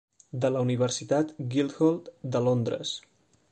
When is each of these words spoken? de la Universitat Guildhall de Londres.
de 0.45 0.49
la 0.53 0.63
Universitat 0.67 1.35
Guildhall 1.55 2.01
de 2.37 2.43
Londres. 2.49 2.97